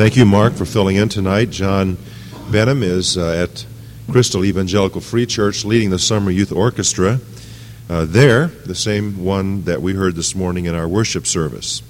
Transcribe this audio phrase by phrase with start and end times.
[0.00, 1.50] Thank you, Mark, for filling in tonight.
[1.50, 1.98] John
[2.50, 3.66] Benham is uh, at
[4.10, 7.20] Crystal Evangelical Free Church leading the Summer Youth Orchestra.
[7.86, 11.82] Uh, there, the same one that we heard this morning in our worship service.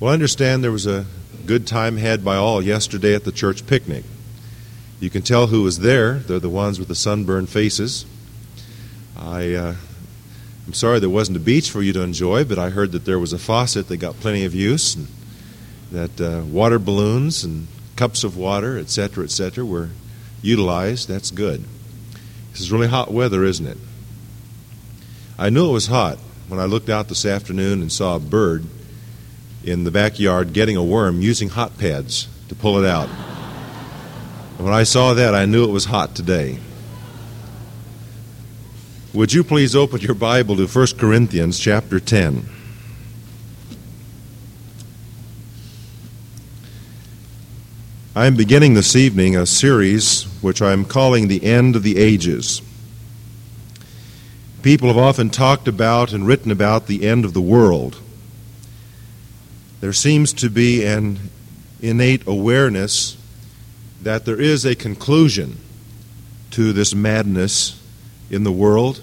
[0.00, 1.04] Well, I understand there was a
[1.44, 4.04] good time had by all yesterday at the church picnic.
[4.98, 6.14] You can tell who was there.
[6.14, 8.06] They're the ones with the sunburned faces.
[9.14, 9.74] I, uh,
[10.66, 13.18] I'm sorry there wasn't a beach for you to enjoy, but I heard that there
[13.18, 14.94] was a faucet that got plenty of use.
[14.94, 15.06] And,
[15.92, 19.90] that uh, water balloons and cups of water, etc., etc., were
[20.40, 21.08] utilized.
[21.08, 21.64] That's good.
[22.52, 23.78] This is really hot weather, isn't it?
[25.38, 26.18] I knew it was hot
[26.48, 28.64] when I looked out this afternoon and saw a bird
[29.64, 33.08] in the backyard getting a worm using hot pads to pull it out.
[34.58, 36.58] When I saw that, I knew it was hot today.
[39.14, 42.48] Would you please open your Bible to 1 Corinthians chapter 10?
[48.14, 51.96] I am beginning this evening a series which I am calling The End of the
[51.96, 52.60] Ages.
[54.60, 57.98] People have often talked about and written about the end of the world.
[59.80, 61.30] There seems to be an
[61.80, 63.16] innate awareness
[64.02, 65.56] that there is a conclusion
[66.50, 67.82] to this madness
[68.30, 69.00] in the world.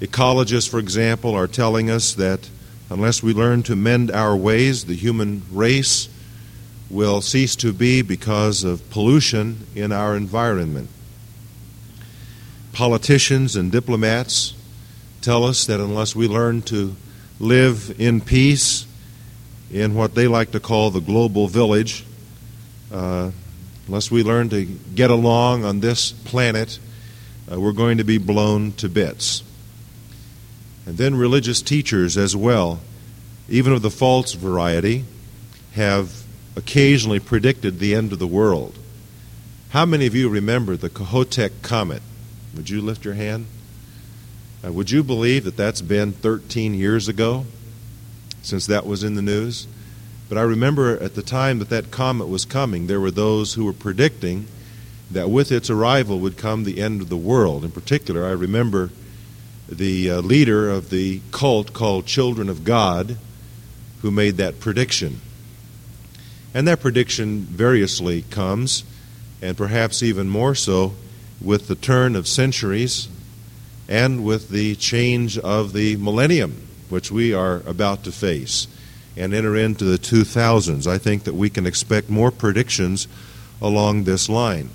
[0.00, 2.50] Ecologists, for example, are telling us that
[2.90, 6.08] unless we learn to mend our ways, the human race
[6.88, 10.88] will cease to be because of pollution in our environment.
[12.72, 14.54] Politicians and diplomats
[15.20, 16.94] tell us that unless we learn to
[17.40, 18.86] live in peace
[19.72, 22.04] in what they like to call the global village,
[22.92, 23.30] uh,
[23.88, 26.78] unless we learn to get along on this planet,
[27.50, 29.42] uh, we're going to be blown to bits.
[30.86, 32.80] And then religious teachers as well,
[33.48, 35.04] even of the false variety,
[35.72, 36.25] have
[36.56, 38.78] occasionally predicted the end of the world.
[39.70, 42.02] How many of you remember the Kohoutek comet?
[42.54, 43.46] Would you lift your hand?
[44.64, 47.44] Uh, would you believe that that's been 13 years ago
[48.42, 49.66] since that was in the news?
[50.28, 53.64] But I remember at the time that that comet was coming, there were those who
[53.64, 54.46] were predicting
[55.10, 57.64] that with its arrival would come the end of the world.
[57.64, 58.90] In particular, I remember
[59.68, 63.16] the uh, leader of the cult called Children of God
[64.02, 65.20] who made that prediction.
[66.56, 68.82] And that prediction variously comes,
[69.42, 70.94] and perhaps even more so
[71.38, 73.08] with the turn of centuries
[73.90, 78.68] and with the change of the millennium, which we are about to face
[79.18, 80.86] and enter into the 2000s.
[80.86, 83.06] I think that we can expect more predictions
[83.60, 84.70] along this line.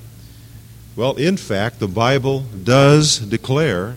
[0.96, 3.96] Well, in fact, the Bible does declare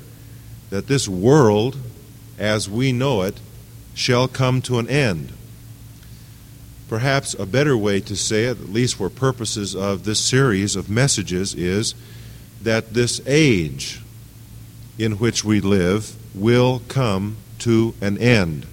[0.71, 1.77] that this world,
[2.39, 3.41] as we know it,
[3.93, 5.34] shall come to an end.
[6.94, 10.88] Perhaps a better way to say it, at least for purposes of this series of
[10.88, 11.93] messages, is
[12.62, 14.00] that this age
[14.97, 18.65] in which we live will come to an end.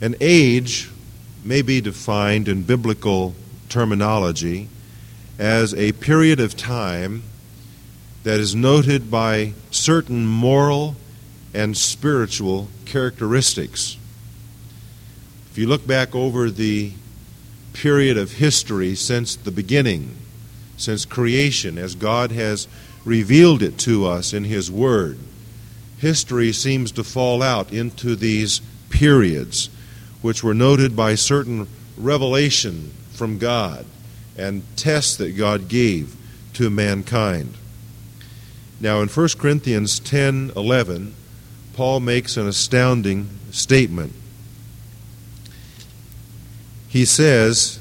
[0.00, 0.88] An age
[1.44, 3.34] may be defined in biblical
[3.68, 4.68] terminology
[5.40, 7.24] as a period of time
[8.22, 10.94] that is noted by certain moral
[11.52, 13.96] and spiritual characteristics.
[15.56, 16.92] If you look back over the
[17.72, 20.14] period of history since the beginning,
[20.76, 22.68] since creation, as God has
[23.06, 25.18] revealed it to us in His Word,
[25.96, 29.70] history seems to fall out into these periods,
[30.20, 31.66] which were noted by certain
[31.96, 33.86] revelation from God
[34.36, 36.14] and tests that God gave
[36.52, 37.54] to mankind.
[38.78, 41.14] Now, in 1 Corinthians 10 11,
[41.72, 44.12] Paul makes an astounding statement
[46.88, 47.78] he says,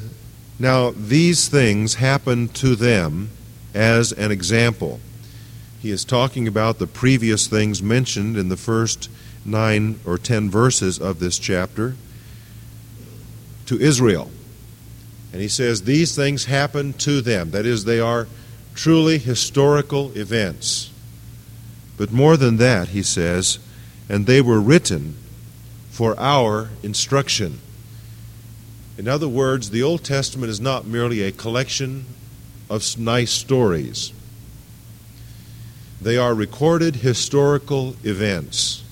[0.60, 3.30] Now these things happened to them
[3.74, 5.00] as an example.
[5.82, 9.10] He is talking about the previous things mentioned in the first
[9.46, 11.96] nine or ten verses of this chapter
[13.68, 14.32] to Israel.
[15.32, 17.52] And he says, These things happened to them.
[17.52, 18.28] That is, they are
[18.74, 20.92] truly historical events.
[21.98, 23.60] But more than that, he says,
[24.10, 25.16] and they were written
[25.90, 27.60] for our instruction.
[28.98, 32.06] In other words, the Old Testament is not merely a collection
[32.70, 34.14] of nice stories,
[36.02, 38.84] they are recorded historical events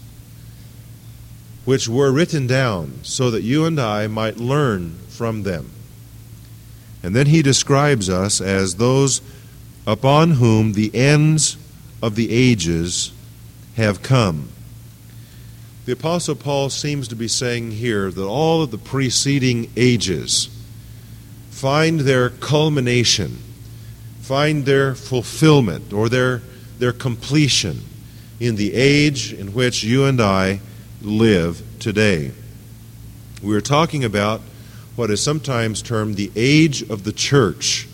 [1.65, 5.69] which were written down so that you and I might learn from them.
[7.01, 9.21] And then he describes us as those
[9.85, 11.57] upon whom the ends
[12.01, 13.11] of the ages
[13.75, 14.49] have come.
[15.85, 20.47] The Apostle Paul seems to be saying here that all of the preceding ages
[21.49, 23.37] find their culmination,
[24.21, 26.41] find their fulfillment, or their,
[26.79, 27.81] their completion
[28.39, 30.61] in the age in which you and I
[31.01, 32.31] live today.
[33.41, 34.39] We are talking about
[34.95, 37.89] what is sometimes termed the age of the church,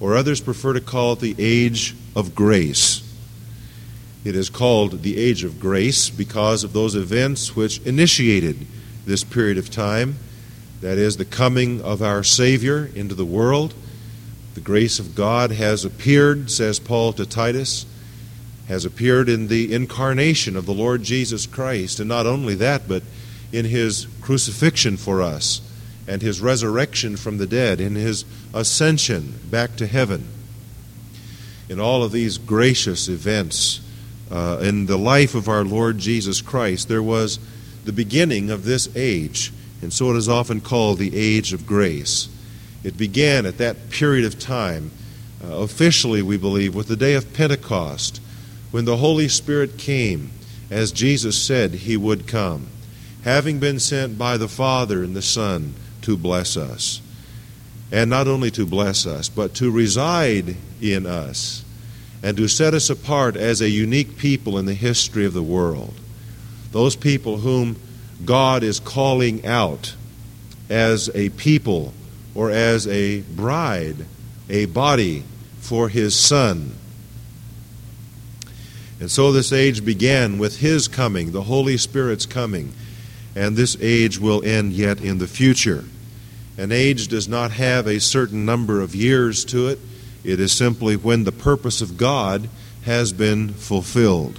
[0.00, 3.09] or others prefer to call it the age of grace.
[4.24, 8.66] It is called the age of grace because of those events which initiated
[9.06, 10.16] this period of time
[10.80, 13.74] that is, the coming of our Savior into the world.
[14.54, 17.84] The grace of God has appeared, says Paul to Titus,
[18.66, 22.00] has appeared in the incarnation of the Lord Jesus Christ.
[22.00, 23.02] And not only that, but
[23.52, 25.60] in his crucifixion for us
[26.08, 28.24] and his resurrection from the dead, in his
[28.54, 30.26] ascension back to heaven.
[31.68, 33.80] In all of these gracious events
[34.30, 37.38] uh, in the life of our Lord Jesus Christ, there was
[37.84, 42.28] the beginning of this age, and so it is often called the age of grace.
[42.84, 44.90] It began at that period of time,
[45.44, 48.20] uh, officially, we believe, with the day of Pentecost,
[48.70, 50.30] when the Holy Spirit came,
[50.70, 52.68] as Jesus said he would come
[53.24, 57.00] having been sent by the Father and the Son to bless us.
[57.92, 61.64] And not only to bless us, but to reside in us
[62.22, 65.94] and to set us apart as a unique people in the history of the world.
[66.72, 67.76] Those people whom
[68.24, 69.94] God is calling out
[70.68, 71.94] as a people
[72.34, 73.96] or as a bride,
[74.48, 75.24] a body
[75.60, 76.76] for His Son.
[79.00, 82.72] And so this age began with His coming, the Holy Spirit's coming
[83.34, 85.84] and this age will end yet in the future.
[86.58, 89.78] An age does not have a certain number of years to it,
[90.24, 92.48] it is simply when the purpose of God
[92.84, 94.38] has been fulfilled.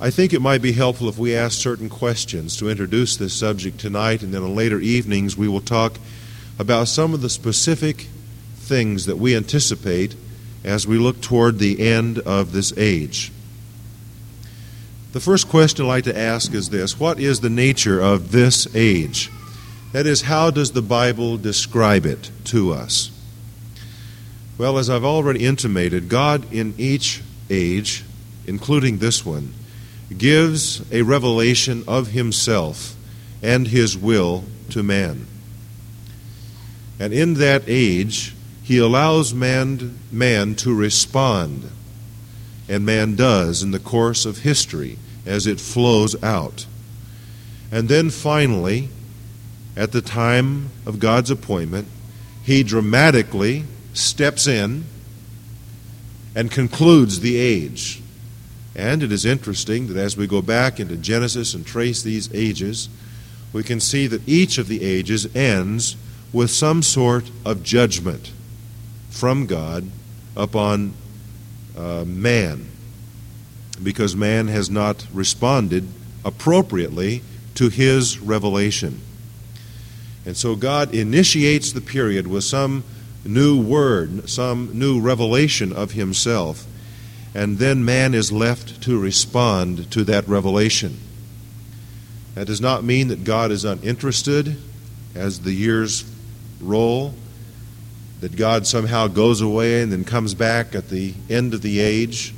[0.00, 3.78] I think it might be helpful if we ask certain questions to introduce this subject
[3.78, 5.98] tonight, and then in later evenings we will talk
[6.58, 8.08] about some of the specific
[8.56, 10.16] things that we anticipate
[10.64, 13.30] as we look toward the end of this age.
[15.12, 18.74] The first question I'd like to ask is this What is the nature of this
[18.74, 19.30] age?
[19.92, 23.10] That is, how does the Bible describe it to us?
[24.62, 27.20] Well, as I've already intimated, God in each
[27.50, 28.04] age,
[28.46, 29.52] including this one,
[30.16, 32.94] gives a revelation of Himself
[33.42, 35.26] and His will to man.
[37.00, 41.68] And in that age, He allows man, man to respond
[42.68, 46.66] and man does in the course of history as it flows out.
[47.72, 48.90] And then finally,
[49.76, 51.88] at the time of God's appointment,
[52.44, 54.84] he dramatically steps in
[56.34, 58.00] and concludes the age.
[58.74, 62.88] And it is interesting that as we go back into Genesis and trace these ages,
[63.52, 65.96] we can see that each of the ages ends
[66.32, 68.32] with some sort of judgment
[69.10, 69.90] from God
[70.34, 70.94] upon
[71.76, 72.68] uh, man
[73.82, 75.86] because man has not responded
[76.24, 77.22] appropriately
[77.54, 79.00] to his revelation.
[80.24, 82.84] And so God initiates the period with some
[83.24, 86.66] new word, some new revelation of himself,
[87.34, 90.98] and then man is left to respond to that revelation.
[92.34, 94.56] That does not mean that God is uninterested
[95.14, 96.04] as the years
[96.60, 97.14] roll
[98.22, 102.32] that God somehow goes away and then comes back at the end of the age.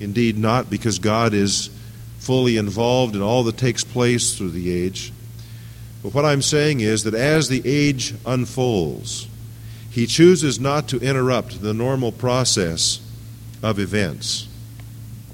[0.00, 1.68] Indeed, not, because God is
[2.18, 5.12] fully involved in all that takes place through the age.
[6.02, 9.28] But what I'm saying is that as the age unfolds,
[9.94, 12.98] He chooses not to interrupt the normal process
[13.62, 14.48] of events.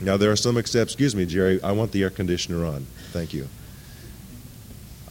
[0.03, 0.93] Now, there are some exceptions.
[0.93, 2.87] Excuse me, Jerry, I want the air conditioner on.
[3.11, 3.49] Thank you.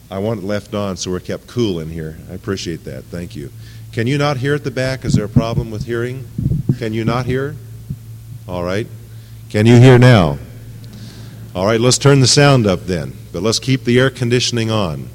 [0.08, 2.16] I want it left on so we're kept cool in here.
[2.30, 3.02] I appreciate that.
[3.06, 3.50] Thank you.
[3.90, 5.04] Can you not hear at the back?
[5.04, 6.28] Is there a problem with hearing?
[6.78, 7.56] Can you not hear?
[8.46, 8.86] All right.
[9.48, 10.38] Can you hear now?
[11.56, 15.08] All right, let's turn the sound up then, but let's keep the air conditioning on.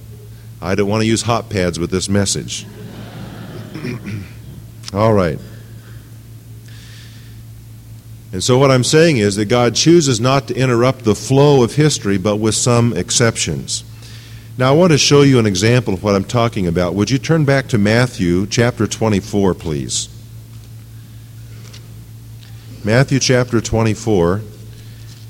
[0.62, 2.66] I don't want to use hot pads with this message.
[4.94, 5.40] All right.
[8.32, 11.76] And so, what I'm saying is that God chooses not to interrupt the flow of
[11.76, 13.84] history, but with some exceptions.
[14.58, 16.96] Now, I want to show you an example of what I'm talking about.
[16.96, 20.10] Would you turn back to Matthew chapter 24, please?
[22.84, 24.42] Matthew chapter 24,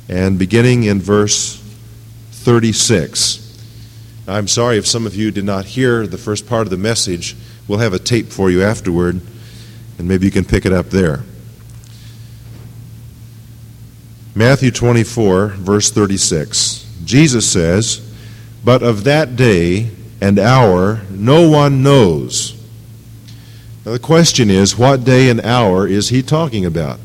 [0.10, 1.62] and beginning in verse
[2.32, 3.42] 36.
[4.28, 7.36] I'm sorry if some of you did not hear the first part of the message.
[7.68, 9.22] We'll have a tape for you afterward,
[9.98, 11.24] and maybe you can pick it up there.
[14.36, 16.86] Matthew 24, verse 36.
[17.06, 18.02] Jesus says,
[18.64, 22.54] But of that day and hour no one knows.
[23.86, 27.00] Now the question is, what day and hour is he talking about?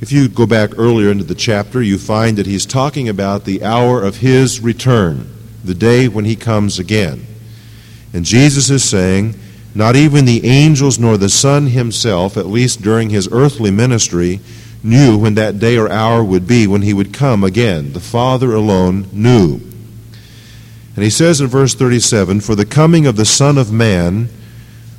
[0.00, 3.62] If you go back earlier into the chapter, you find that he's talking about the
[3.62, 5.30] hour of his return,
[5.62, 7.26] the day when he comes again.
[8.12, 9.34] And Jesus is saying,
[9.74, 14.40] not even the angels nor the Son himself, at least during his earthly ministry,
[14.82, 17.92] knew when that day or hour would be when he would come again.
[17.92, 19.60] The Father alone knew.
[20.96, 24.28] And he says in verse 37 For the coming of the Son of Man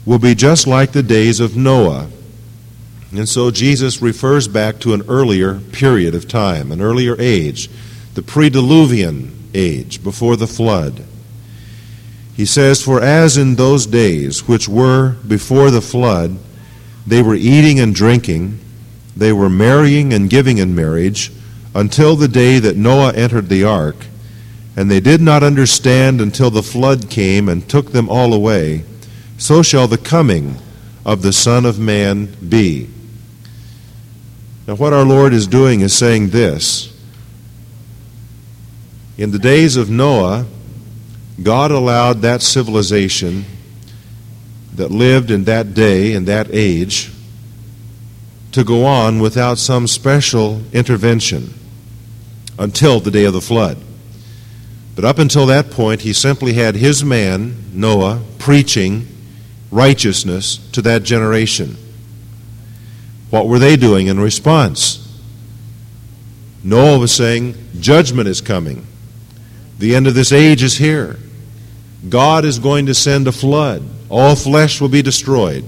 [0.06, 2.10] will be just like the days of Noah.
[3.12, 7.70] And so Jesus refers back to an earlier period of time, an earlier age,
[8.14, 11.04] the pre-diluvian age, before the flood.
[12.42, 16.40] He says, For as in those days which were before the flood,
[17.06, 18.58] they were eating and drinking,
[19.16, 21.32] they were marrying and giving in marriage,
[21.76, 24.08] until the day that Noah entered the ark,
[24.76, 28.86] and they did not understand until the flood came and took them all away,
[29.38, 30.56] so shall the coming
[31.06, 32.90] of the Son of Man be.
[34.66, 36.92] Now, what our Lord is doing is saying this.
[39.20, 40.48] In the days of Noah,
[41.44, 43.46] God allowed that civilization
[44.76, 47.12] that lived in that day, in that age,
[48.52, 51.54] to go on without some special intervention
[52.60, 53.78] until the day of the flood.
[54.96, 59.08] But up until that point, he simply had his man, Noah, preaching
[59.72, 61.78] righteousness to that generation.
[63.30, 64.98] What were they doing in response?
[66.64, 68.86] Noah was saying, Judgment is coming.
[69.80, 71.18] The end of this age is here.
[72.10, 73.84] God is going to send a flood.
[74.10, 75.64] All flesh will be destroyed.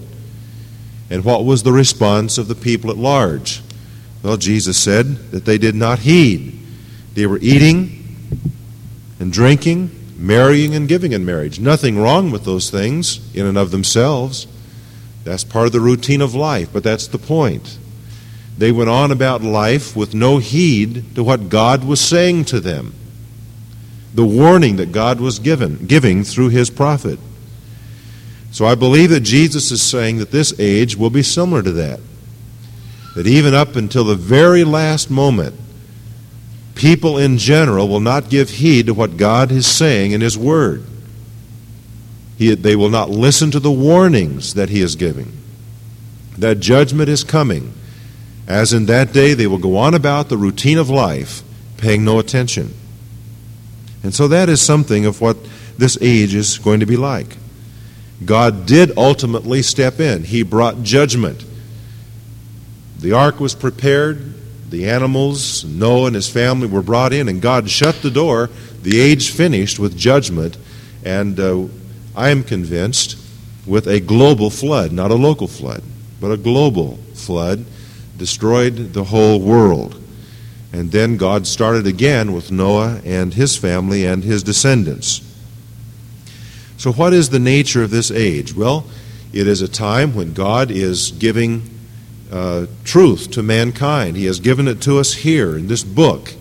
[1.10, 3.62] And what was the response of the people at large?
[4.24, 6.60] Well, Jesus said that they did not heed.
[7.14, 8.04] They were eating
[9.20, 11.60] and drinking, marrying and giving in marriage.
[11.60, 14.48] Nothing wrong with those things in and of themselves.
[15.24, 17.78] That's part of the routine of life, but that's the point.
[18.58, 22.94] They went on about life with no heed to what God was saying to them,
[24.14, 27.20] the warning that God was given, giving through his prophet.
[28.52, 32.00] So I believe that Jesus is saying that this age will be similar to that.
[33.16, 35.56] That even up until the very last moment,
[36.76, 40.86] people in general will not give heed to what God is saying in His Word.
[42.38, 45.32] He, they will not listen to the warnings that He is giving.
[46.38, 47.74] That judgment is coming.
[48.48, 51.42] As in that day, they will go on about the routine of life,
[51.78, 52.74] paying no attention.
[54.04, 55.38] And so that is something of what
[55.78, 57.38] this age is going to be like.
[58.24, 60.24] God did ultimately step in.
[60.24, 61.44] He brought judgment.
[63.00, 64.34] The ark was prepared,
[64.70, 68.50] the animals, Noah and his family were brought in, and God shut the door.
[68.82, 70.58] The age finished with judgment,
[71.04, 71.66] and uh,
[72.16, 73.18] I am convinced
[73.66, 75.84] with a global flood, not a local flood,
[76.20, 77.66] but a global flood,
[78.18, 80.03] destroyed the whole world.
[80.74, 85.22] And then God started again with Noah and his family and his descendants.
[86.78, 88.56] So, what is the nature of this age?
[88.56, 88.86] Well,
[89.32, 91.70] it is a time when God is giving
[92.32, 94.18] uh, truth to mankind.
[94.18, 96.34] He has given it to us here in this book.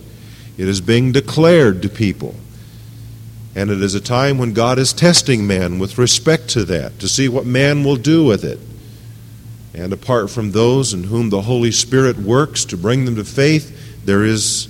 [0.57, 2.35] It is being declared to people.
[3.55, 7.07] And it is a time when God is testing man with respect to that, to
[7.07, 8.59] see what man will do with it.
[9.75, 13.92] And apart from those in whom the Holy Spirit works to bring them to faith,
[14.05, 14.67] there is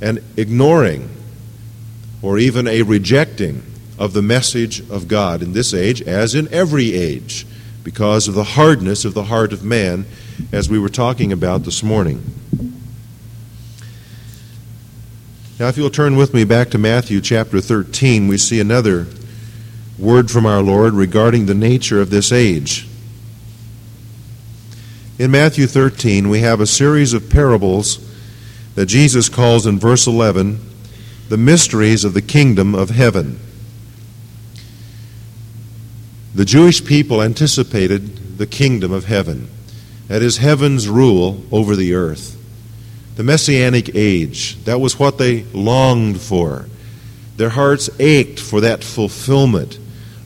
[0.00, 1.10] an ignoring
[2.22, 3.62] or even a rejecting
[3.98, 7.46] of the message of God in this age, as in every age,
[7.82, 10.06] because of the hardness of the heart of man,
[10.52, 12.22] as we were talking about this morning.
[15.58, 19.08] Now, if you'll turn with me back to Matthew chapter 13, we see another
[19.98, 22.86] word from our Lord regarding the nature of this age.
[25.18, 28.07] In Matthew 13, we have a series of parables
[28.78, 30.60] that Jesus calls in verse 11
[31.30, 33.40] the mysteries of the kingdom of heaven.
[36.32, 39.48] The Jewish people anticipated the kingdom of heaven,
[40.06, 42.40] that is, heaven's rule over the earth.
[43.16, 46.66] The Messianic age, that was what they longed for.
[47.36, 49.76] Their hearts ached for that fulfillment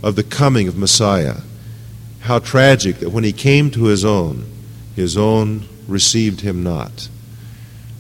[0.02, 1.37] of the coming of Messiah.
[2.21, 4.44] How tragic that when he came to his own,
[4.94, 7.09] his own received him not.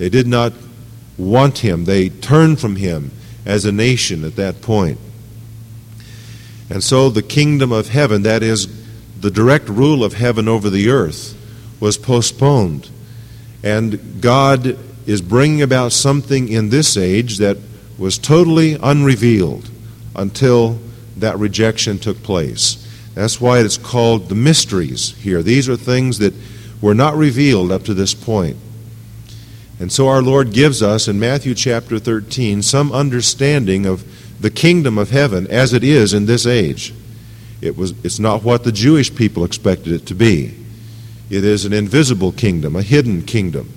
[0.02, 0.52] They did not
[1.16, 3.12] want him, they turned from him
[3.46, 4.98] as a nation at that point.
[6.68, 8.66] And so the kingdom of heaven, that is,
[9.20, 11.36] the direct rule of heaven over the earth,
[11.78, 12.90] was postponed.
[13.62, 17.58] And God is bringing about something in this age that
[17.96, 19.70] was totally unrevealed
[20.16, 20.80] until
[21.18, 22.84] that rejection took place.
[23.14, 25.44] That's why it's called the mysteries here.
[25.44, 26.34] These are things that
[26.80, 28.56] were not revealed up to this point.
[29.82, 34.04] And so our Lord gives us in Matthew chapter 13 some understanding of
[34.40, 36.94] the kingdom of heaven as it is in this age.
[37.60, 40.56] It was, it's not what the Jewish people expected it to be.
[41.30, 43.72] It is an invisible kingdom, a hidden kingdom.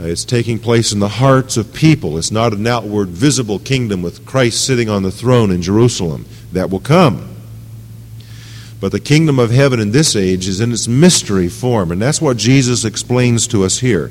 [0.00, 2.18] Uh, it's taking place in the hearts of people.
[2.18, 6.26] It's not an outward, visible kingdom with Christ sitting on the throne in Jerusalem.
[6.50, 7.36] That will come.
[8.80, 12.20] But the kingdom of heaven in this age is in its mystery form, and that's
[12.20, 14.10] what Jesus explains to us here.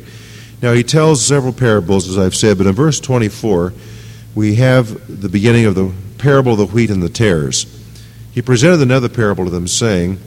[0.62, 3.74] Now, he tells several parables, as I've said, but in verse 24,
[4.36, 7.66] we have the beginning of the parable of the wheat and the tares.
[8.32, 10.20] He presented another parable to them, saying,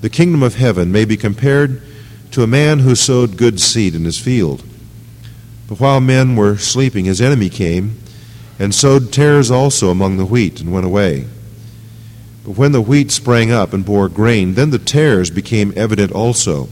[0.00, 1.82] The kingdom of heaven may be compared
[2.30, 4.62] to a man who sowed good seed in his field.
[5.68, 7.98] But while men were sleeping, his enemy came
[8.58, 11.26] and sowed tares also among the wheat and went away.
[12.44, 16.68] But when the wheat sprang up and bore grain, then the tares became evident also.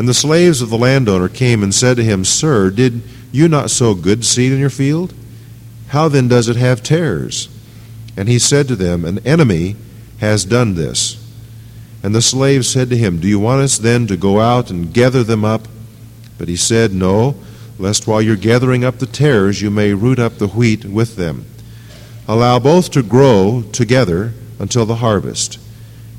[0.00, 3.02] And the slaves of the landowner came and said to him, Sir, did
[3.32, 5.12] you not sow good seed in your field?
[5.88, 7.50] How then does it have tares?
[8.16, 9.76] And he said to them, An enemy
[10.18, 11.22] has done this.
[12.02, 14.94] And the slaves said to him, Do you want us then to go out and
[14.94, 15.68] gather them up?
[16.38, 17.34] But he said, No,
[17.78, 21.44] lest while you're gathering up the tares, you may root up the wheat with them.
[22.26, 25.58] Allow both to grow together until the harvest.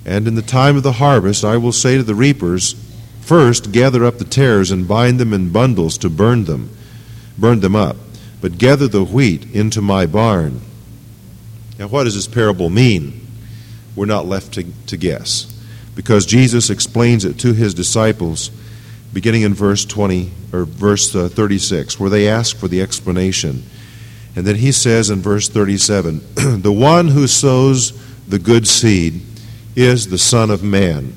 [0.05, 2.75] And in the time of the harvest, I will say to the reapers,
[3.31, 6.69] First, gather up the tares and bind them in bundles to burn them,
[7.37, 7.95] burn them up.
[8.41, 10.59] But gather the wheat into my barn.
[11.79, 13.25] Now, what does this parable mean?
[13.95, 15.45] We're not left to, to guess,
[15.95, 18.51] because Jesus explains it to his disciples
[19.13, 23.63] beginning in verse 20 or verse uh, 36 where they ask for the explanation
[24.35, 26.19] and then he says in verse 37
[26.61, 27.93] the one who sows
[28.27, 29.21] the good seed
[29.77, 31.13] is the son of man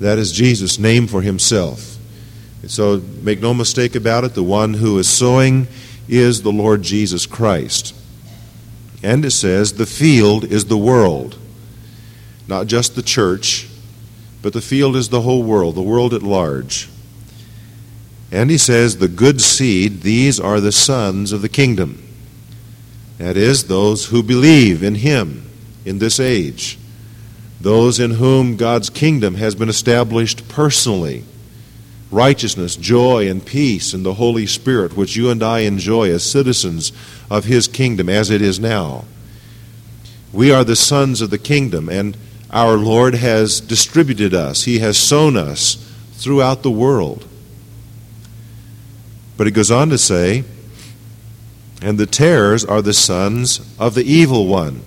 [0.00, 1.96] that is jesus name for himself
[2.62, 5.66] and so make no mistake about it the one who is sowing
[6.08, 7.94] is the lord jesus christ
[9.02, 11.38] and it says the field is the world
[12.48, 13.70] not just the church
[14.42, 16.88] but the field is the whole world, the world at large.
[18.32, 22.02] And he says, the good seed, these are the sons of the kingdom.
[23.18, 25.50] That is, those who believe in him
[25.84, 26.78] in this age,
[27.60, 31.24] those in whom God's kingdom has been established personally.
[32.10, 36.92] Righteousness, joy, and peace in the Holy Spirit, which you and I enjoy as citizens
[37.30, 39.04] of his kingdom as it is now.
[40.32, 42.16] We are the sons of the kingdom, and
[42.50, 45.76] our Lord has distributed us, He has sown us
[46.14, 47.26] throughout the world.
[49.36, 50.44] But it goes on to say,
[51.80, 54.82] and the tares are the sons of the evil one.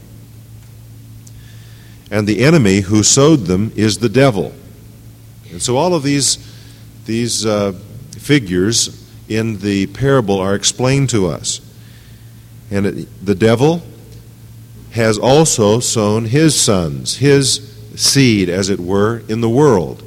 [2.13, 4.53] And the enemy who sowed them is the devil.
[5.49, 6.37] And so all of these,
[7.07, 7.71] these uh,
[8.19, 11.59] figures in the parable are explained to us.
[12.69, 13.81] And it, the devil
[14.91, 20.03] has also sown his sons, his seed, as it were, in the world.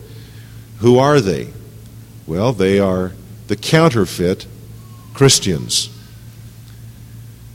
[0.78, 1.48] Who are they?
[2.24, 3.14] Well, they are
[3.48, 4.46] the counterfeit
[5.12, 5.90] Christians.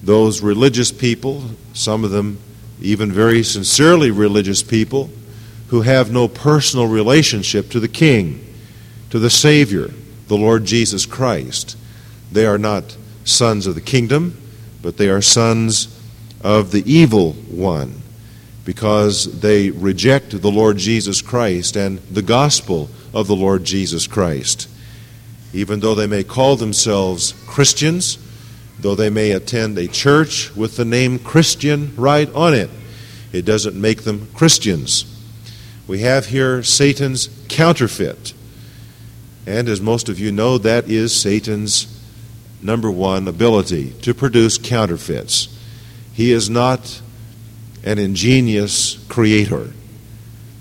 [0.04, 2.38] Those religious people, some of them
[2.82, 5.10] even very sincerely religious people,
[5.67, 8.46] who have no personal relationship to the King,
[9.10, 9.89] to the Savior,
[10.28, 11.78] the Lord Jesus Christ.
[12.32, 14.38] They are not sons of the kingdom,
[14.82, 15.98] but they are sons
[16.41, 18.02] of the evil one
[18.65, 24.67] because they reject the Lord Jesus Christ and the gospel of the Lord Jesus Christ.
[25.54, 28.17] Even though they may call themselves Christians,
[28.82, 32.70] though they may attend a church with the name Christian right on it,
[33.32, 35.06] it doesn't make them Christians.
[35.88, 38.34] We have here Satan's counterfeit.
[39.46, 41.88] And as most of you know, that is Satan's
[42.62, 45.48] number one ability to produce counterfeits.
[46.13, 47.02] He is not
[47.84, 49.72] an ingenious creator,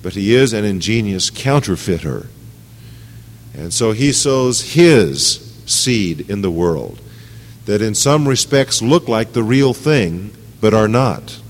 [0.02, 2.28] but he is an ingenious counterfeiter.
[3.54, 7.00] And so he sows his seed in the world
[7.70, 11.40] that in some respects look like the real thing, but are not.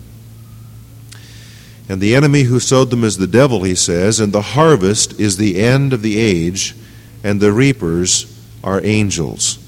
[1.88, 5.38] And the enemy who sowed them is the devil, he says, and the harvest is
[5.38, 6.76] the end of the age,
[7.24, 9.58] and the reapers are angels.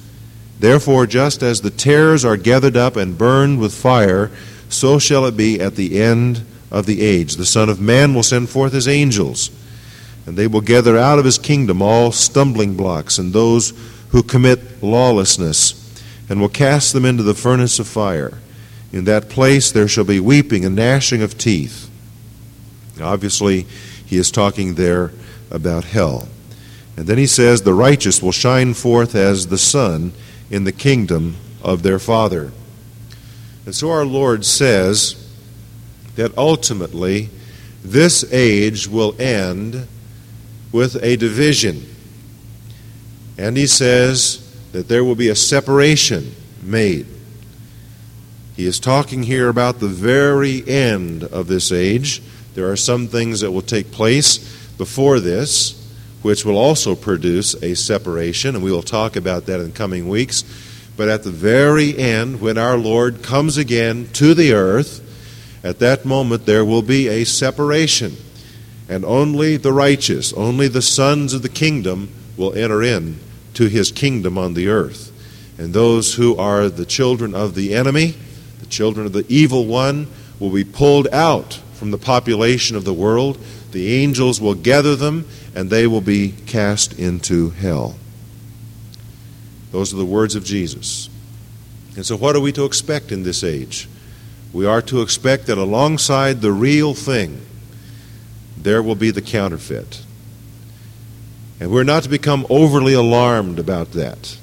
[0.60, 4.30] Therefore, just as the tares are gathered up and burned with fire,
[4.68, 7.36] so shall it be at the end of the age.
[7.36, 9.50] The Son of Man will send forth his angels,
[10.26, 13.72] and they will gather out of his kingdom all stumbling blocks and those
[14.10, 15.81] who commit lawlessness,
[16.28, 18.38] and will cast them into the furnace of fire.
[18.92, 21.88] In that place there shall be weeping and gnashing of teeth.
[23.00, 23.62] Obviously,
[24.04, 25.12] he is talking there
[25.50, 26.28] about hell.
[26.96, 30.12] And then he says, The righteous will shine forth as the sun
[30.50, 32.52] in the kingdom of their Father.
[33.64, 35.16] And so our Lord says
[36.16, 37.30] that ultimately
[37.82, 39.86] this age will end
[40.70, 41.86] with a division.
[43.38, 44.41] And he says
[44.72, 47.06] that there will be a separation made.
[48.56, 52.22] He is talking here about the very end of this age.
[52.54, 54.38] There are some things that will take place
[54.76, 55.78] before this,
[56.22, 60.44] which will also produce a separation, and we will talk about that in coming weeks.
[60.96, 65.00] But at the very end, when our Lord comes again to the earth,
[65.64, 68.16] at that moment there will be a separation.
[68.88, 73.18] And only the righteous, only the sons of the kingdom will enter in
[73.54, 75.10] to his kingdom on the earth.
[75.58, 78.14] And those who are the children of the enemy,
[78.60, 82.94] the children of the evil one, will be pulled out from the population of the
[82.94, 83.38] world.
[83.72, 87.96] The angels will gather them, and they will be cast into hell.
[89.70, 91.08] Those are the words of Jesus.
[91.96, 93.88] And so, what are we to expect in this age?
[94.52, 97.40] We are to expect that alongside the real thing,
[98.56, 100.01] there will be the counterfeit.
[101.62, 104.36] And we're not to become overly alarmed about that.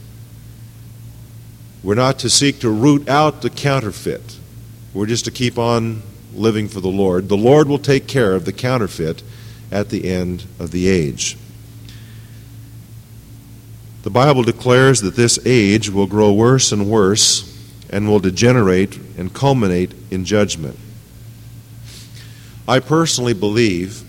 [1.84, 4.38] We're not to seek to root out the counterfeit.
[4.94, 6.02] We're just to keep on
[6.34, 7.28] living for the Lord.
[7.28, 9.22] The Lord will take care of the counterfeit
[9.70, 11.36] at the end of the age.
[14.04, 17.54] The Bible declares that this age will grow worse and worse
[17.90, 20.80] and will degenerate and culminate in judgment.
[22.66, 24.04] I personally believe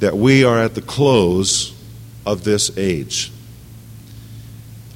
[0.00, 1.78] that we are at the close
[2.24, 3.32] of this age.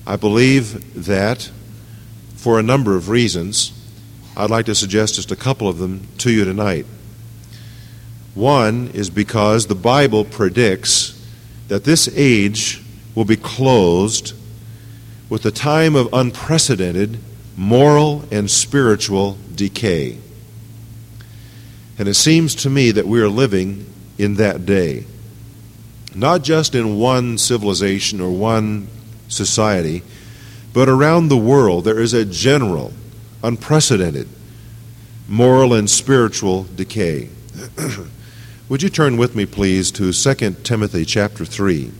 [0.06, 1.50] I believe that
[2.46, 3.72] for a number of reasons.
[4.36, 6.86] I'd like to suggest just a couple of them to you tonight.
[8.36, 11.20] One is because the Bible predicts
[11.66, 12.82] that this age
[13.16, 14.34] will be closed
[15.28, 17.18] with a time of unprecedented
[17.56, 20.18] moral and spiritual decay.
[21.98, 25.06] And it seems to me that we are living in that day.
[26.16, 28.88] Not just in one civilization or one
[29.28, 30.02] society,
[30.72, 32.94] but around the world there is a general,
[33.42, 34.26] unprecedented
[35.28, 37.28] moral and spiritual decay.
[38.70, 41.92] Would you turn with me, please, to 2 Timothy chapter 3?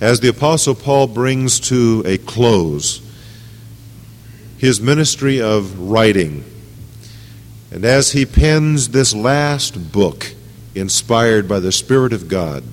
[0.00, 3.05] As the Apostle Paul brings to a close
[4.58, 6.44] his ministry of writing,
[7.70, 10.34] and as he pens this last book
[10.74, 12.64] inspired by the Spirit of God,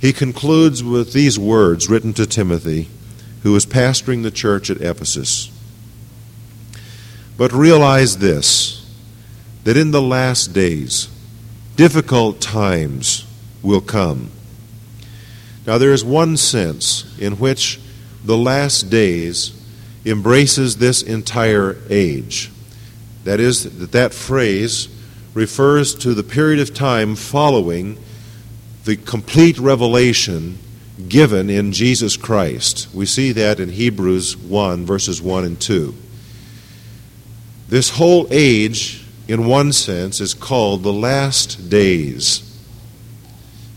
[0.00, 2.88] he concludes with these words written to Timothy,
[3.42, 5.50] who was pastoring the church at Ephesus.
[7.36, 8.76] But realize this
[9.64, 11.08] that in the last days,
[11.76, 13.26] difficult times
[13.62, 14.30] will come.
[15.66, 17.78] Now, there is one sense in which
[18.24, 19.52] the last days
[20.04, 22.50] embraces this entire age.
[23.24, 24.88] That is, that that phrase
[25.34, 27.98] refers to the period of time following
[28.84, 30.58] the complete revelation
[31.08, 32.88] given in Jesus Christ.
[32.94, 35.94] We see that in Hebrews 1, verses 1 and 2.
[37.68, 42.46] This whole age, in one sense, is called the last days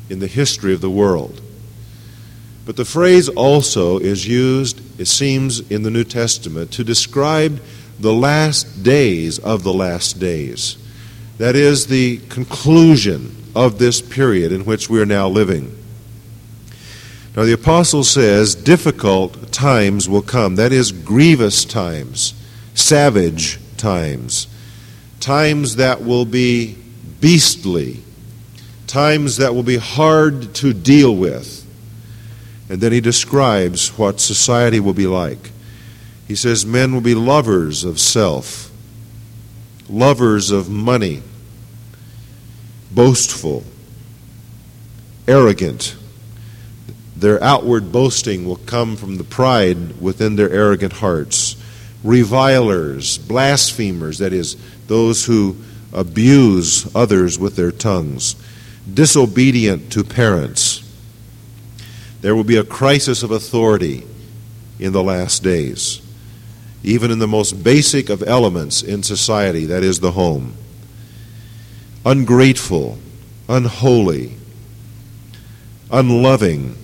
[0.10, 1.42] in the history of the world.
[2.65, 7.62] But the phrase also is used, it seems, in the New Testament to describe
[7.99, 10.78] the last days of the last days.
[11.38, 15.78] That is the conclusion of this period in which we are now living.
[17.36, 20.56] Now, the apostle says difficult times will come.
[20.56, 22.34] That is, grievous times,
[22.76, 24.47] savage times,
[25.19, 26.78] times that will be
[27.19, 28.04] beastly,
[28.86, 31.62] times that will be hard to deal with.
[32.73, 35.51] And then he describes what society will be like.
[36.27, 38.71] He says men will be lovers of self,
[39.88, 41.21] lovers of money,
[42.91, 43.63] boastful,
[45.27, 45.95] arrogant.
[47.15, 51.55] Their outward boasting will come from the pride within their arrogant hearts.
[52.03, 54.57] Revilers, blasphemers, that is,
[54.88, 55.57] those who
[55.93, 58.36] abuse others with their tongues
[58.91, 60.83] disobedient to parents.
[62.23, 64.07] There will be a crisis of authority
[64.79, 66.01] in the last days.
[66.83, 70.53] even in the most basic of elements in society, that is the home.
[72.05, 72.97] Ungrateful,
[73.47, 74.33] unholy,
[75.89, 76.75] unloving.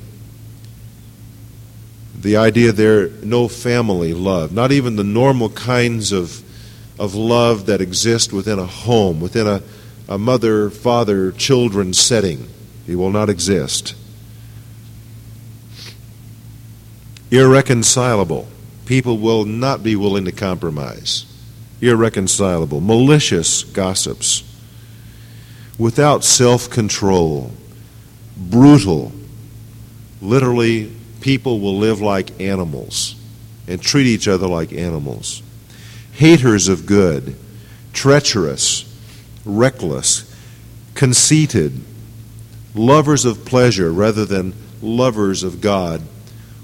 [2.15, 6.41] The idea there, no family love, not even the normal kinds of,
[6.97, 9.61] of love that exist within a home, within a,
[10.07, 12.47] a mother, father, children setting.
[12.87, 13.95] It will not exist.
[17.31, 18.47] Irreconcilable.
[18.85, 21.25] People will not be willing to compromise.
[21.81, 22.81] Irreconcilable.
[22.81, 24.43] Malicious gossips.
[25.77, 27.51] Without self control.
[28.35, 29.11] Brutal.
[30.21, 33.15] Literally, people will live like animals
[33.67, 35.43] and treat each other like animals.
[36.13, 37.35] Haters of good.
[37.93, 38.85] Treacherous.
[39.45, 40.25] Reckless.
[40.95, 41.79] Conceited.
[42.73, 46.01] Lovers of pleasure rather than lovers of God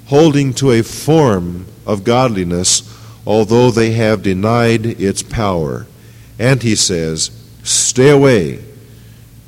[0.07, 2.83] holding to a form of godliness,
[3.25, 5.87] although they have denied its power.
[6.37, 7.31] And he says,
[7.63, 8.63] stay away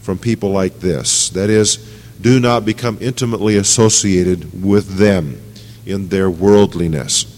[0.02, 1.30] from people like this.
[1.30, 1.78] That is,
[2.22, 5.42] do not become intimately associated with them
[5.86, 7.34] in their worldliness.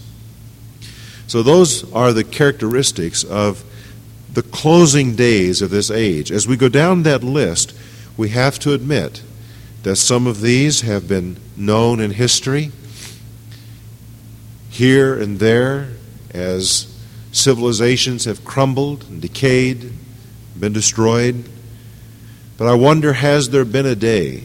[1.26, 3.64] So, those are the characteristics of
[4.32, 6.32] the closing days of this age.
[6.32, 7.76] As we go down that list,
[8.16, 9.22] we have to admit
[9.82, 12.72] that some of these have been known in history
[14.70, 15.88] here and there
[16.32, 16.86] as
[17.32, 19.92] civilizations have crumbled and decayed,
[20.58, 21.44] been destroyed.
[22.56, 24.44] But I wonder has there been a day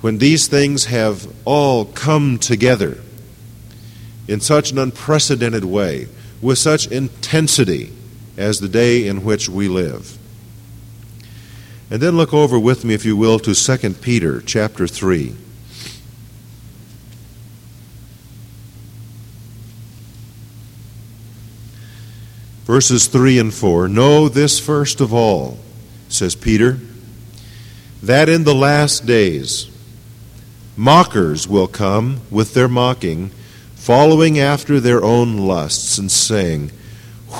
[0.00, 2.98] when these things have all come together
[4.26, 6.08] in such an unprecedented way,
[6.40, 7.92] with such intensity
[8.36, 10.16] as the day in which we live?
[11.90, 15.34] And then look over with me, if you will, to 2 Peter chapter 3.
[22.70, 25.58] Verses 3 and 4 Know this first of all,
[26.08, 26.78] says Peter,
[28.00, 29.68] that in the last days
[30.76, 33.30] mockers will come with their mocking,
[33.74, 36.70] following after their own lusts, and saying,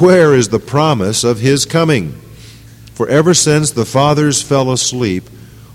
[0.00, 2.20] Where is the promise of his coming?
[2.94, 5.30] For ever since the fathers fell asleep,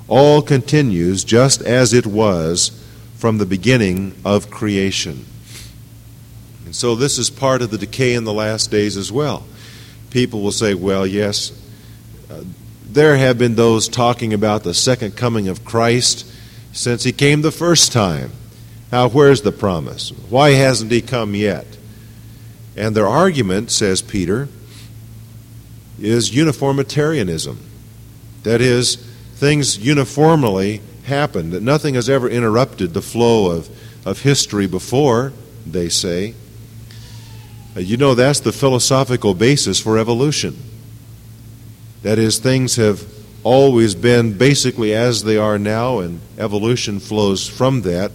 [0.09, 2.83] all continues just as it was
[3.15, 5.25] from the beginning of creation.
[6.75, 9.45] So this is part of the decay in the last days as well.
[10.09, 11.53] People will say, well, yes,
[12.29, 12.43] uh,
[12.83, 16.29] there have been those talking about the second coming of Christ
[16.73, 18.31] since he came the first time.
[18.91, 20.09] Now, where's the promise?
[20.29, 21.65] Why hasn't he come yet?
[22.75, 24.49] And their argument, says Peter,
[25.97, 27.57] is uniformitarianism.
[28.43, 28.97] That is,
[29.35, 33.69] things uniformly happen, that nothing has ever interrupted the flow of,
[34.05, 35.31] of history before,
[35.65, 36.33] they say.
[37.75, 40.55] You know, that's the philosophical basis for evolution.
[42.03, 43.03] That is, things have
[43.43, 48.11] always been basically as they are now, and evolution flows from that.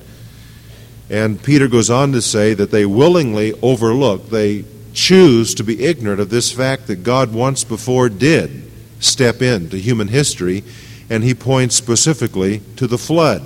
[1.10, 6.20] And Peter goes on to say that they willingly overlook, they choose to be ignorant
[6.20, 10.64] of this fact that God once before did step into human history,
[11.10, 13.42] and he points specifically to the flood.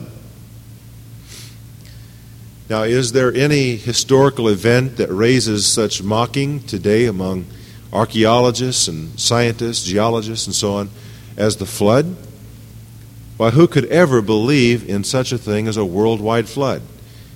[2.69, 7.45] Now, is there any historical event that raises such mocking today among
[7.93, 10.91] archaeologists and scientists, geologists, and so on
[11.37, 12.17] as the flood?
[13.37, 16.81] Why, who could ever believe in such a thing as a worldwide flood?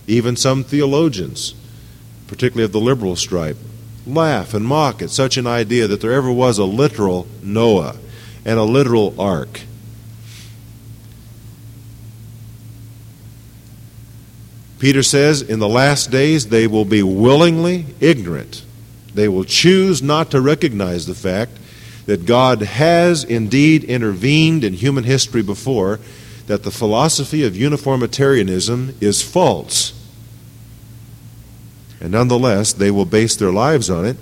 [0.07, 1.55] Even some theologians,
[2.27, 3.59] particularly of the liberal stripe,
[4.07, 7.97] laugh and mock at such an idea that there ever was a literal Noah
[8.47, 9.61] and a literal ark.
[14.79, 18.65] Peter says, in the last days they will be willingly ignorant.
[19.15, 21.53] They will choose not to recognize the fact
[22.07, 25.99] that God has indeed intervened in human history before,
[26.47, 29.93] that the philosophy of uniformitarianism is false.
[32.01, 34.17] And nonetheless, they will base their lives on it,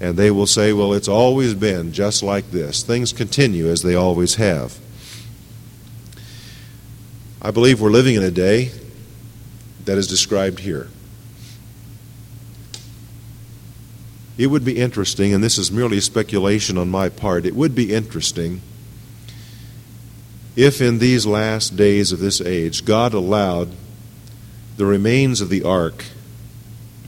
[0.00, 2.82] and they will say, well, it's always been just like this.
[2.82, 4.76] Things continue as they always have.
[7.40, 8.72] I believe we're living in a day
[9.84, 10.88] that is described here.
[14.36, 17.92] It would be interesting, and this is merely speculation on my part, it would be
[17.94, 18.62] interesting
[20.56, 23.70] if in these last days of this age God allowed
[24.76, 26.04] the remains of the ark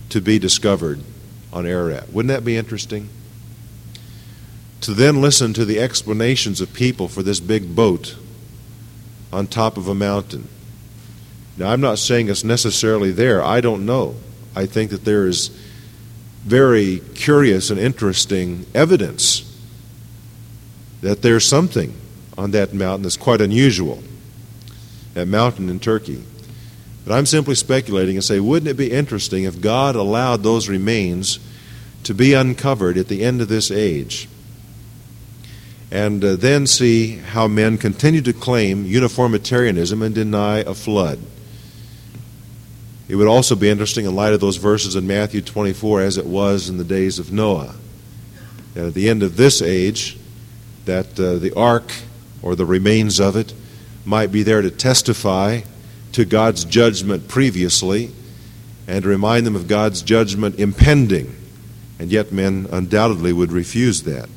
[0.08, 1.00] to be discovered
[1.52, 2.12] on Ararat.
[2.12, 3.08] Wouldn't that be interesting?
[4.82, 8.16] To then listen to the explanations of people for this big boat
[9.32, 10.48] on top of a mountain
[11.56, 13.42] now, I'm not saying it's necessarily there.
[13.42, 14.16] I don't know.
[14.54, 15.48] I think that there is
[16.44, 19.42] very curious and interesting evidence
[21.00, 21.94] that there's something
[22.36, 24.02] on that mountain that's quite unusual.
[25.14, 26.22] That mountain in Turkey.
[27.04, 31.38] But I'm simply speculating and say, wouldn't it be interesting if God allowed those remains
[32.02, 34.28] to be uncovered at the end of this age?
[35.90, 41.20] And uh, then see how men continue to claim uniformitarianism and deny a flood.
[43.08, 46.26] It would also be interesting in light of those verses in Matthew 24 as it
[46.26, 47.74] was in the days of Noah.
[48.74, 50.18] That at the end of this age,
[50.86, 51.92] that uh, the ark
[52.42, 53.54] or the remains of it
[54.04, 55.60] might be there to testify
[56.12, 58.10] to God's judgment previously
[58.86, 61.34] and to remind them of God's judgment impending.
[61.98, 64.28] And yet, men undoubtedly would refuse that.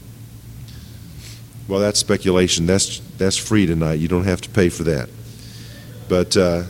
[1.67, 2.65] Well, that's speculation.
[2.65, 3.99] That's, that's free tonight.
[3.99, 5.09] You don't have to pay for that.
[6.07, 6.63] But uh,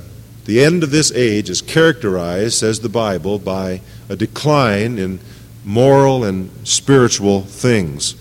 [0.50, 5.20] the end of this age is characterized, says the Bible, by a decline in
[5.64, 8.16] moral and spiritual things.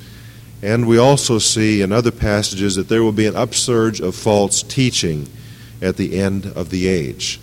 [0.61, 4.63] And we also see in other passages that there will be an upsurge of false
[4.63, 5.27] teaching
[5.81, 7.41] at the end of the age.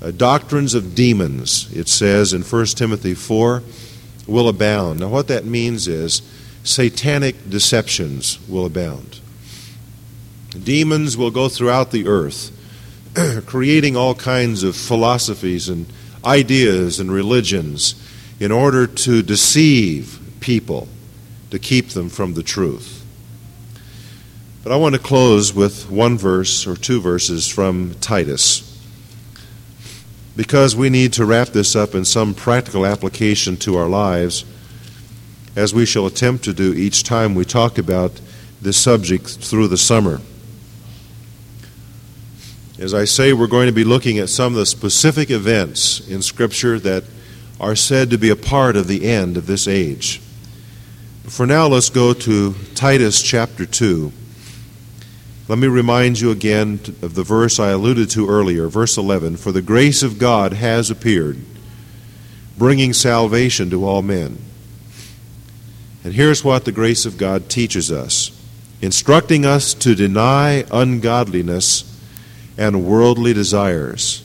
[0.00, 3.62] Uh, doctrines of demons, it says in 1 Timothy 4,
[4.26, 5.00] will abound.
[5.00, 6.22] Now, what that means is
[6.64, 9.20] satanic deceptions will abound.
[10.58, 12.50] Demons will go throughout the earth,
[13.46, 15.86] creating all kinds of philosophies and
[16.24, 17.94] ideas and religions
[18.40, 20.88] in order to deceive people,
[21.50, 23.04] to keep them from the truth.
[24.62, 28.68] But I want to close with one verse or two verses from Titus.
[30.36, 34.44] Because we need to wrap this up in some practical application to our lives,
[35.56, 38.20] as we shall attempt to do each time we talk about
[38.62, 40.20] this subject through the summer.
[42.82, 46.20] As I say, we're going to be looking at some of the specific events in
[46.20, 47.04] Scripture that
[47.60, 50.18] are said to be a part of the end of this age.
[51.22, 54.12] For now, let's go to Titus chapter 2.
[55.46, 59.36] Let me remind you again of the verse I alluded to earlier, verse 11.
[59.36, 61.38] For the grace of God has appeared,
[62.58, 64.38] bringing salvation to all men.
[66.02, 68.36] And here's what the grace of God teaches us
[68.80, 71.91] instructing us to deny ungodliness
[72.56, 74.24] and worldly desires,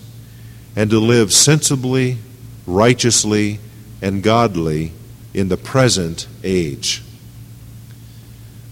[0.76, 2.18] and to live sensibly,
[2.66, 3.60] righteously,
[4.02, 4.92] and godly
[5.34, 7.04] in the present age.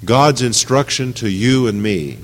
[0.04, 2.20] God's instruction to you and me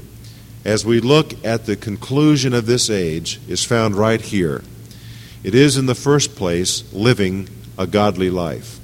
[0.64, 4.62] as we look at the conclusion of this age is found right here.
[5.44, 8.80] It is, in the first place, living a godly life.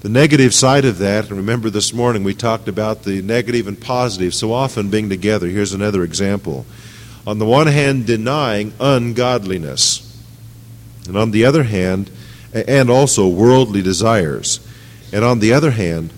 [0.00, 3.78] The negative side of that, and remember this morning we talked about the negative and
[3.78, 5.48] positive so often being together.
[5.48, 6.64] Here's another example.
[7.26, 10.02] On the one hand, denying ungodliness,
[11.08, 12.10] and on the other hand,
[12.52, 14.60] and also worldly desires,
[15.12, 16.12] and on the other hand,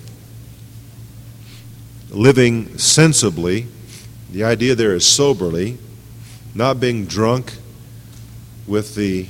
[2.11, 3.67] living sensibly
[4.31, 5.79] the idea there is soberly,
[6.55, 7.55] not being drunk
[8.67, 9.27] with the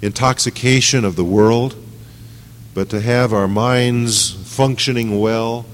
[0.00, 1.74] intoxication of the world,
[2.74, 5.66] but to have our minds functioning well,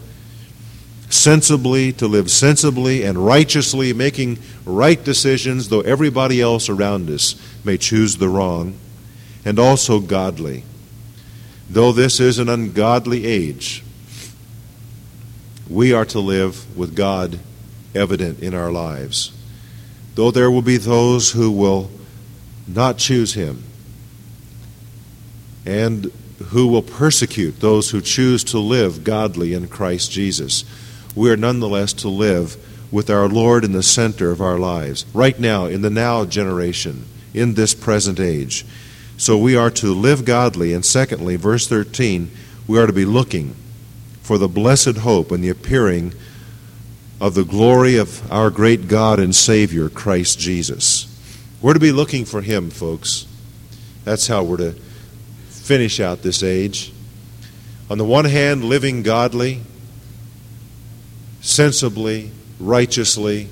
[1.11, 7.77] sensibly, to live sensibly and righteously, making right decisions, though everybody else around us may
[7.77, 8.75] choose the wrong,
[9.45, 10.65] and also godly.
[11.71, 13.83] Though this is an ungodly age,
[15.69, 17.39] we are to live with God
[17.95, 19.33] evident in our lives.
[20.15, 21.91] Though there will be those who will
[22.67, 23.65] not choose him
[25.65, 26.11] and
[26.47, 30.65] who will persecute those who choose to live godly in Christ Jesus,
[31.15, 32.57] we are nonetheless to live
[32.91, 37.05] with our Lord in the center of our lives, right now, in the now generation,
[37.35, 38.65] in this present age.
[39.17, 40.73] So we are to live godly.
[40.73, 42.31] And secondly, verse 13,
[42.67, 43.57] we are to be looking
[44.23, 46.13] for the blessed hope and the appearing
[47.21, 51.07] of the glory of our great God and Savior, Christ Jesus.
[51.61, 53.27] We're to be looking for Him, folks.
[54.05, 54.75] That's how we're to
[55.49, 56.93] finish out this age.
[57.91, 59.63] On the one hand, living godly,
[61.49, 62.31] sensibly,
[62.61, 63.49] righteously,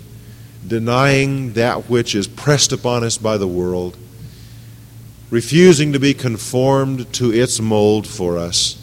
[0.67, 3.97] denying that which is pressed upon us by the world,
[5.31, 8.77] refusing to be conformed to its mold for us.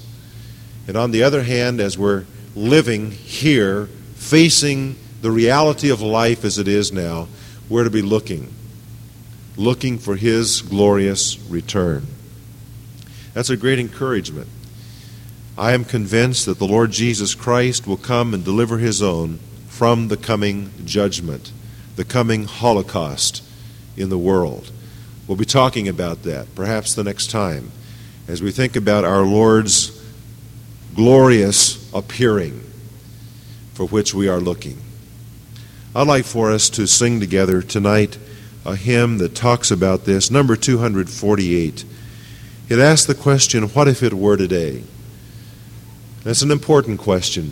[0.88, 3.86] And on the other hand, as we're living here
[4.16, 7.28] facing the reality of life as it is now,
[7.70, 8.52] we're to be looking,
[9.56, 12.08] looking for His glorious return.
[13.36, 14.48] That's a great encouragement.
[15.58, 20.08] I am convinced that the Lord Jesus Christ will come and deliver His own from
[20.08, 21.52] the coming judgment,
[21.96, 23.44] the coming Holocaust
[23.96, 24.72] in the world.
[25.28, 27.72] We'll be talking about that perhaps the next time
[28.28, 30.02] as we think about our Lord's
[30.96, 32.62] glorious appearing
[33.74, 34.82] for which we are looking.
[35.96, 38.18] I'd like for us to sing together tonight
[38.66, 41.86] a hymn that talks about this, number 248.
[42.70, 44.84] It asks the question, What if it were today?
[46.24, 47.52] That's an important question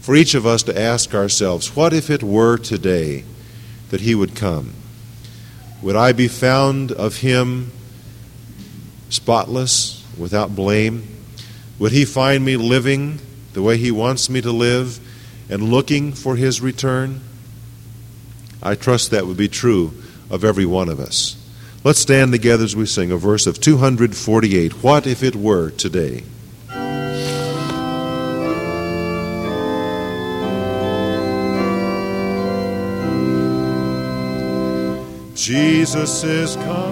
[0.00, 3.24] for each of us to ask ourselves what if it were today
[3.90, 4.72] that He would come?
[5.82, 7.72] Would I be found of Him
[9.08, 11.06] spotless, without blame?
[11.78, 13.20] Would He find me living
[13.54, 15.00] the way He wants me to live
[15.48, 17.22] and looking for His return?
[18.62, 19.94] I trust that would be true
[20.30, 21.36] of every one of us.
[21.84, 26.24] Let's stand together as we sing a verse of 248 What if it were today?
[35.48, 36.87] Jesus is coming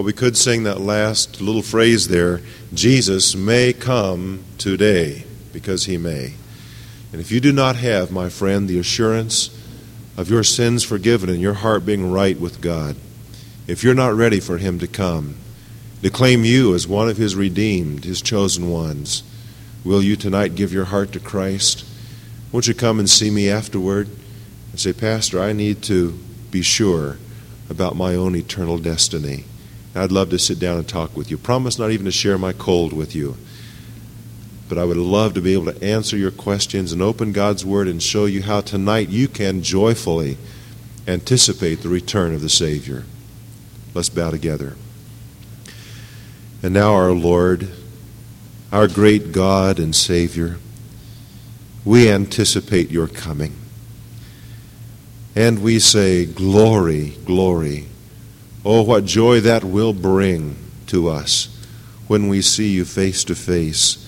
[0.00, 2.40] Well, we could sing that last little phrase there
[2.72, 6.36] Jesus may come today, because he may.
[7.12, 9.50] And if you do not have, my friend, the assurance
[10.16, 12.96] of your sins forgiven and your heart being right with God,
[13.66, 15.36] if you're not ready for him to come,
[16.00, 19.22] to claim you as one of his redeemed, his chosen ones,
[19.84, 21.84] will you tonight give your heart to Christ?
[22.52, 24.08] Won't you come and see me afterward
[24.70, 26.18] and say, Pastor, I need to
[26.50, 27.18] be sure
[27.68, 29.44] about my own eternal destiny.
[29.94, 31.38] I'd love to sit down and talk with you.
[31.38, 33.36] Promise not even to share my cold with you.
[34.68, 37.88] But I would love to be able to answer your questions and open God's Word
[37.88, 40.38] and show you how tonight you can joyfully
[41.08, 43.04] anticipate the return of the Savior.
[43.94, 44.76] Let's bow together.
[46.62, 47.68] And now, our Lord,
[48.70, 50.58] our great God and Savior,
[51.84, 53.56] we anticipate your coming.
[55.34, 57.88] And we say, Glory, glory.
[58.64, 60.56] Oh, what joy that will bring
[60.88, 61.46] to us
[62.08, 63.99] when we see you face to face